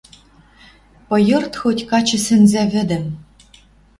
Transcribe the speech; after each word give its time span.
Пыйырт 1.07 1.53
хоть 1.61 1.83
качы 1.89 2.17
сӹнзӓвӹдӹм. 2.25 3.05